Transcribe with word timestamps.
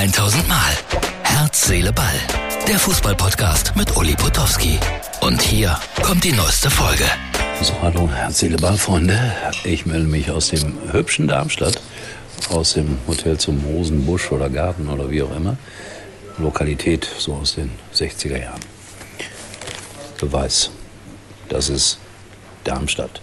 1000 0.00 0.48
Mal. 0.48 0.72
Herz, 1.24 1.66
Seele, 1.66 1.92
Ball. 1.92 2.18
Der 2.66 2.78
Fußballpodcast 2.78 3.76
mit 3.76 3.94
Uli 3.98 4.14
Potowski. 4.14 4.78
Und 5.20 5.42
hier 5.42 5.78
kommt 6.02 6.24
die 6.24 6.32
neueste 6.32 6.70
Folge. 6.70 7.04
So, 7.60 7.74
hallo, 7.82 8.08
Herz, 8.10 8.38
Seele, 8.38 8.56
Ball, 8.56 8.78
Freunde. 8.78 9.20
Ich 9.62 9.84
melde 9.84 10.06
mich 10.06 10.30
aus 10.30 10.48
dem 10.48 10.72
hübschen 10.90 11.28
Darmstadt, 11.28 11.82
aus 12.48 12.72
dem 12.72 12.96
Hotel 13.06 13.36
zum 13.36 13.62
Rosenbusch 13.62 14.32
oder 14.32 14.48
Garten 14.48 14.88
oder 14.88 15.10
wie 15.10 15.20
auch 15.20 15.36
immer. 15.36 15.58
Lokalität 16.38 17.06
so 17.18 17.34
aus 17.34 17.56
den 17.56 17.70
60er 17.94 18.40
Jahren. 18.40 18.60
Beweis, 20.18 20.70
das 21.50 21.68
ist 21.68 21.98
Darmstadt. 22.64 23.20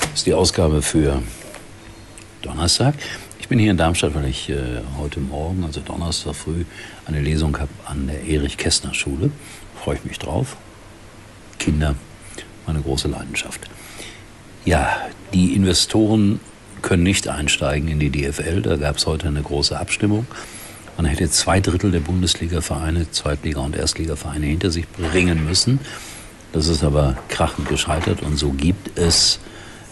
Das 0.00 0.14
ist 0.14 0.26
die 0.26 0.34
Ausgabe 0.34 0.82
für 0.82 1.22
Donnerstag. 2.42 2.94
Ich 3.44 3.48
bin 3.48 3.58
hier 3.58 3.72
in 3.72 3.76
Darmstadt, 3.76 4.14
weil 4.14 4.26
ich 4.26 4.48
äh, 4.48 4.54
heute 4.96 5.20
Morgen, 5.20 5.64
also 5.64 5.82
Donnerstag 5.82 6.34
früh, 6.34 6.64
eine 7.04 7.20
Lesung 7.20 7.58
habe 7.58 7.68
an 7.84 8.06
der 8.06 8.24
Erich-Kästner-Schule. 8.24 9.30
Freue 9.78 9.96
ich 9.96 10.04
mich 10.06 10.18
drauf. 10.18 10.56
Kinder, 11.58 11.94
meine 12.66 12.80
große 12.80 13.06
Leidenschaft. 13.06 13.68
Ja, 14.64 14.96
die 15.34 15.52
Investoren 15.54 16.40
können 16.80 17.02
nicht 17.02 17.28
einsteigen 17.28 17.88
in 17.88 18.00
die 18.00 18.08
DFL. 18.08 18.62
Da 18.62 18.76
gab 18.76 18.96
es 18.96 19.04
heute 19.04 19.28
eine 19.28 19.42
große 19.42 19.78
Abstimmung. 19.78 20.26
Man 20.96 21.04
hätte 21.04 21.28
zwei 21.28 21.60
Drittel 21.60 21.90
der 21.90 22.00
Bundesliga-Vereine, 22.00 23.10
Zweitliga- 23.10 23.60
und 23.60 23.76
Erstliga-Vereine 23.76 24.46
hinter 24.46 24.70
sich 24.70 24.88
bringen 24.88 25.44
müssen. 25.44 25.80
Das 26.52 26.66
ist 26.66 26.82
aber 26.82 27.18
krachend 27.28 27.68
gescheitert 27.68 28.22
und 28.22 28.38
so 28.38 28.52
gibt 28.52 28.98
es 28.98 29.38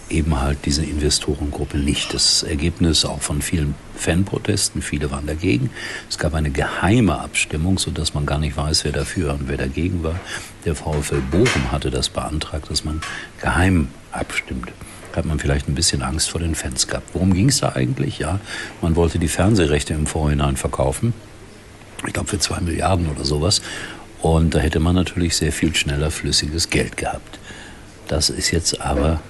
eben 0.09 0.39
halt 0.39 0.59
diese 0.65 0.83
Investorengruppe 0.83 1.77
nicht. 1.77 2.13
Das 2.13 2.43
Ergebnis 2.43 3.05
auch 3.05 3.21
von 3.21 3.41
vielen 3.41 3.75
Fanprotesten, 3.95 4.81
viele 4.81 5.11
waren 5.11 5.27
dagegen. 5.27 5.69
Es 6.09 6.17
gab 6.17 6.33
eine 6.33 6.51
geheime 6.51 7.19
Abstimmung, 7.19 7.77
sodass 7.77 8.13
man 8.13 8.25
gar 8.25 8.39
nicht 8.39 8.57
weiß, 8.57 8.85
wer 8.85 8.91
dafür 8.91 9.33
und 9.33 9.47
wer 9.47 9.57
dagegen 9.57 10.03
war. 10.03 10.19
Der 10.65 10.75
VfL 10.75 11.21
Bochum 11.31 11.71
hatte 11.71 11.89
das 11.89 12.09
beantragt, 12.09 12.69
dass 12.69 12.83
man 12.83 13.01
geheim 13.41 13.87
abstimmt. 14.11 14.71
Hat 15.15 15.25
man 15.25 15.39
vielleicht 15.39 15.67
ein 15.67 15.75
bisschen 15.75 16.01
Angst 16.01 16.31
vor 16.31 16.41
den 16.41 16.55
Fans 16.55 16.87
gehabt. 16.87 17.09
Worum 17.13 17.33
ging 17.33 17.49
es 17.49 17.59
da 17.59 17.73
eigentlich? 17.73 18.19
Ja, 18.19 18.39
man 18.81 18.95
wollte 18.95 19.19
die 19.19 19.27
Fernsehrechte 19.27 19.93
im 19.93 20.07
Vorhinein 20.07 20.57
verkaufen. 20.57 21.13
Ich 22.05 22.13
glaube 22.13 22.29
für 22.29 22.39
zwei 22.39 22.59
Milliarden 22.59 23.07
oder 23.09 23.23
sowas. 23.23 23.61
Und 24.21 24.55
da 24.55 24.59
hätte 24.59 24.79
man 24.79 24.95
natürlich 24.95 25.35
sehr 25.35 25.51
viel 25.51 25.75
schneller 25.75 26.09
flüssiges 26.09 26.69
Geld 26.69 26.97
gehabt. 26.97 27.39
Das 28.07 28.29
ist 28.29 28.51
jetzt 28.51 28.81
aber 28.81 29.21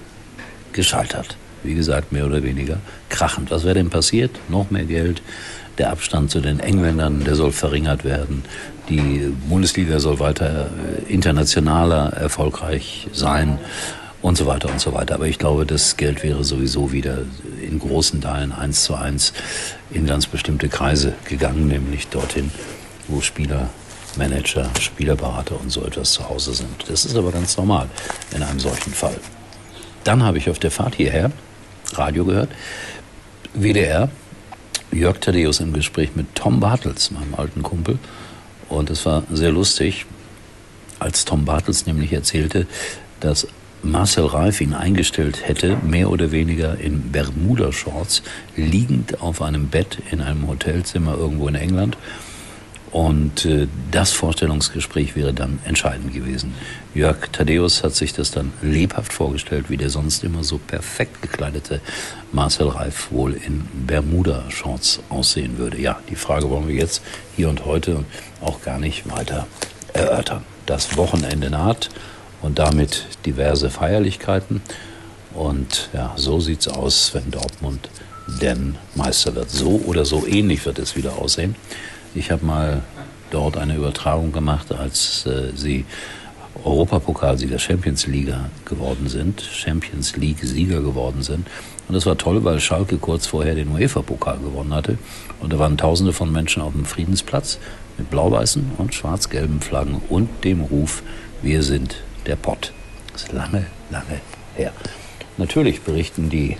gescheitert. 0.74 1.36
Wie 1.62 1.74
gesagt, 1.74 2.12
mehr 2.12 2.26
oder 2.26 2.42
weniger 2.42 2.78
krachend. 3.08 3.50
Was 3.50 3.64
wäre 3.64 3.74
denn 3.74 3.88
passiert? 3.88 4.30
Noch 4.48 4.70
mehr 4.70 4.84
Geld. 4.84 5.22
Der 5.78 5.90
Abstand 5.90 6.30
zu 6.30 6.40
den 6.40 6.60
Engländern, 6.60 7.24
der 7.24 7.34
soll 7.34 7.50
verringert 7.50 8.04
werden. 8.04 8.44
Die 8.88 9.32
Bundesliga 9.48 9.98
soll 9.98 10.20
weiter 10.20 10.66
äh, 11.08 11.12
internationaler 11.12 12.12
erfolgreich 12.12 13.08
sein 13.12 13.58
und 14.20 14.36
so 14.36 14.46
weiter 14.46 14.70
und 14.70 14.80
so 14.80 14.92
weiter. 14.92 15.14
Aber 15.14 15.26
ich 15.26 15.38
glaube, 15.38 15.64
das 15.64 15.96
Geld 15.96 16.22
wäre 16.22 16.44
sowieso 16.44 16.92
wieder 16.92 17.18
in 17.62 17.78
großen 17.78 18.20
Teilen 18.20 18.52
eins 18.52 18.84
zu 18.84 18.94
eins 18.94 19.32
in 19.90 20.06
ganz 20.06 20.26
bestimmte 20.26 20.68
Kreise 20.68 21.14
gegangen, 21.28 21.66
nämlich 21.66 22.08
dorthin, 22.08 22.50
wo 23.08 23.20
Spieler, 23.20 23.68
Manager, 24.16 24.70
Spielerberater 24.78 25.58
und 25.60 25.70
so 25.70 25.84
etwas 25.84 26.12
zu 26.12 26.28
Hause 26.28 26.54
sind. 26.54 26.88
Das 26.88 27.04
ist 27.04 27.16
aber 27.16 27.32
ganz 27.32 27.56
normal 27.56 27.88
in 28.34 28.42
einem 28.42 28.60
solchen 28.60 28.92
Fall. 28.92 29.16
Dann 30.04 30.22
habe 30.22 30.38
ich 30.38 30.50
auf 30.50 30.58
der 30.58 30.70
Fahrt 30.70 30.94
hierher 30.94 31.32
Radio 31.94 32.24
gehört, 32.24 32.50
WDR, 33.54 34.10
Jörg 34.92 35.18
Thaddeus 35.18 35.60
im 35.60 35.72
Gespräch 35.72 36.10
mit 36.14 36.34
Tom 36.34 36.60
Bartels, 36.60 37.10
meinem 37.10 37.34
alten 37.34 37.62
Kumpel. 37.62 37.98
Und 38.68 38.90
es 38.90 39.04
war 39.06 39.24
sehr 39.30 39.50
lustig, 39.50 40.06
als 40.98 41.24
Tom 41.24 41.44
Bartels 41.44 41.86
nämlich 41.86 42.12
erzählte, 42.12 42.66
dass 43.20 43.46
Marcel 43.82 44.26
Reif 44.26 44.60
ihn 44.60 44.72
eingestellt 44.72 45.46
hätte, 45.46 45.76
mehr 45.82 46.10
oder 46.10 46.32
weniger 46.32 46.78
in 46.78 47.12
Bermuda-Shorts, 47.12 48.22
liegend 48.56 49.20
auf 49.20 49.42
einem 49.42 49.68
Bett 49.68 49.98
in 50.10 50.20
einem 50.20 50.46
Hotelzimmer 50.48 51.16
irgendwo 51.16 51.48
in 51.48 51.54
England 51.54 51.96
und 52.94 53.44
äh, 53.44 53.66
das 53.90 54.12
Vorstellungsgespräch 54.12 55.16
wäre 55.16 55.34
dann 55.34 55.58
entscheidend 55.64 56.14
gewesen. 56.14 56.54
Jörg 56.94 57.26
Thaddeus 57.32 57.82
hat 57.82 57.92
sich 57.96 58.12
das 58.12 58.30
dann 58.30 58.52
lebhaft 58.62 59.12
vorgestellt, 59.12 59.68
wie 59.68 59.76
der 59.76 59.90
sonst 59.90 60.22
immer 60.22 60.44
so 60.44 60.58
perfekt 60.58 61.20
gekleidete 61.20 61.80
Marcel 62.30 62.68
Reif 62.68 63.10
wohl 63.10 63.32
in 63.32 63.66
Bermuda-Shorts 63.88 65.00
aussehen 65.08 65.58
würde. 65.58 65.80
Ja, 65.80 65.98
die 66.08 66.14
Frage 66.14 66.48
wollen 66.50 66.68
wir 66.68 66.76
jetzt 66.76 67.02
hier 67.34 67.48
und 67.48 67.64
heute 67.64 68.04
auch 68.40 68.62
gar 68.62 68.78
nicht 68.78 69.10
weiter 69.10 69.48
erörtern. 69.92 70.44
Das 70.64 70.96
Wochenende 70.96 71.50
naht 71.50 71.88
und 72.42 72.60
damit 72.60 73.06
diverse 73.26 73.70
Feierlichkeiten. 73.70 74.62
Und 75.34 75.88
ja, 75.92 76.12
so 76.14 76.38
sieht's 76.38 76.68
aus, 76.68 77.12
wenn 77.12 77.28
Dortmund 77.32 77.88
denn 78.40 78.76
Meister 78.94 79.34
wird. 79.34 79.50
So 79.50 79.82
oder 79.84 80.04
so 80.04 80.28
ähnlich 80.28 80.64
wird 80.64 80.78
es 80.78 80.94
wieder 80.94 81.18
aussehen. 81.18 81.56
Ich 82.14 82.30
habe 82.30 82.44
mal 82.44 82.82
dort 83.30 83.56
eine 83.56 83.76
Übertragung 83.76 84.32
gemacht, 84.32 84.72
als 84.72 85.26
äh, 85.26 85.50
sie 85.54 85.84
Europapokalsieger, 86.62 87.58
Champions 87.58 88.06
League 88.06 88.32
geworden 88.64 89.08
sind, 89.08 89.42
Champions 89.42 90.16
League 90.16 90.38
Sieger 90.40 90.80
geworden 90.80 91.22
sind. 91.22 91.48
Und 91.88 91.94
das 91.94 92.06
war 92.06 92.16
toll, 92.16 92.44
weil 92.44 92.60
Schalke 92.60 92.96
kurz 92.96 93.26
vorher 93.26 93.54
den 93.54 93.68
UEFA-Pokal 93.68 94.38
gewonnen 94.38 94.72
hatte. 94.72 94.96
Und 95.40 95.52
da 95.52 95.58
waren 95.58 95.76
Tausende 95.76 96.12
von 96.12 96.30
Menschen 96.32 96.62
auf 96.62 96.72
dem 96.72 96.84
Friedensplatz 96.84 97.58
mit 97.98 98.10
blau-weißen 98.10 98.72
und 98.78 98.94
schwarz-gelben 98.94 99.60
Flaggen 99.60 100.00
und 100.08 100.44
dem 100.44 100.60
Ruf, 100.62 101.02
wir 101.42 101.62
sind 101.62 101.96
der 102.26 102.36
Pott. 102.36 102.72
Das 103.12 103.24
ist 103.24 103.32
lange, 103.32 103.66
lange 103.90 104.20
her. 104.56 104.72
Natürlich 105.36 105.82
berichten 105.82 106.30
die 106.30 106.56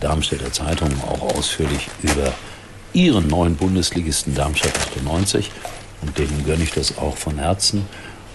Darmstädter 0.00 0.52
Zeitungen 0.52 1.00
auch 1.00 1.36
ausführlich 1.36 1.88
über 2.02 2.32
ihren 2.96 3.28
neuen 3.28 3.56
Bundesligisten 3.56 4.34
Darmstadt 4.34 4.72
98. 4.88 5.52
Und 6.02 6.18
denen 6.18 6.44
gönne 6.44 6.64
ich 6.64 6.72
das 6.72 6.98
auch 6.98 7.16
von 7.16 7.38
Herzen. 7.38 7.86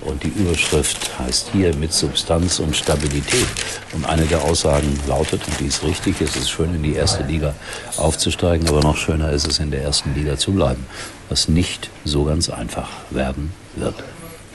Und 0.02 0.24
die 0.24 0.30
Überschrift 0.30 1.20
heißt 1.20 1.50
hier 1.52 1.76
mit 1.76 1.94
Substanz 1.94 2.60
und 2.60 2.76
Stabilität. 2.76 3.48
Und 3.94 4.06
eine 4.06 4.26
der 4.26 4.44
Aussagen 4.44 5.00
lautet, 5.08 5.42
und 5.48 5.60
die 5.60 5.66
ist 5.66 5.84
richtig, 5.84 6.22
es 6.22 6.36
ist 6.36 6.50
schön 6.50 6.74
in 6.74 6.84
die 6.84 6.94
erste 6.94 7.24
Liga 7.24 7.54
aufzusteigen, 7.98 8.68
aber 8.68 8.82
noch 8.82 8.98
schöner 8.98 9.32
ist 9.32 9.48
es 9.48 9.60
in 9.60 9.70
der 9.70 9.84
ersten 9.84 10.16
Liga 10.16 10.38
zu 10.38 10.54
bleiben, 10.54 10.86
was 11.30 11.48
nicht 11.48 11.90
so 12.04 12.24
ganz 12.24 12.50
einfach 12.50 12.90
werden 13.12 13.52
wird. 13.76 13.96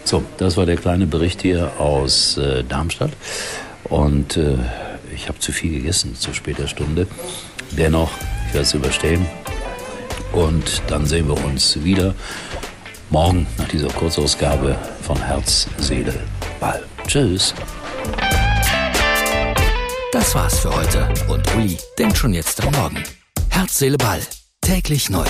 So, 0.04 0.24
das 0.38 0.56
war 0.56 0.66
der 0.66 0.76
kleine 0.76 1.06
Bericht 1.06 1.42
hier 1.42 1.72
aus 1.78 2.38
äh, 2.38 2.64
Darmstadt. 2.64 3.12
Und 3.84 4.36
äh, 4.36 4.56
ich 5.14 5.28
habe 5.28 5.38
zu 5.38 5.52
viel 5.52 5.72
gegessen 5.72 6.16
zu 6.16 6.32
später 6.34 6.66
Stunde. 6.66 7.06
Dennoch, 7.70 8.10
ich 8.48 8.54
werde 8.54 8.66
es 8.66 8.74
überstehen. 8.74 9.26
Und 10.32 10.82
dann 10.88 11.06
sehen 11.06 11.28
wir 11.28 11.44
uns 11.44 11.82
wieder 11.82 12.14
morgen 13.10 13.46
nach 13.58 13.68
dieser 13.68 13.88
Kurzausgabe 13.88 14.76
von 15.02 15.16
Herz, 15.22 15.68
Seele, 15.78 16.14
Ball. 16.60 16.82
Tschüss. 17.06 17.54
Das 20.12 20.34
war's 20.34 20.60
für 20.60 20.74
heute 20.74 21.08
und 21.28 21.54
Uli 21.56 21.76
denkt 21.98 22.16
schon 22.16 22.32
jetzt 22.32 22.62
am 22.62 22.72
Morgen. 22.72 23.02
Herz, 23.50 23.78
Seele, 23.78 23.98
Ball. 23.98 24.20
Täglich 24.60 25.10
neu. 25.10 25.26